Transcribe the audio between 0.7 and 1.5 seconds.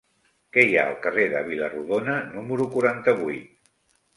ha al carrer de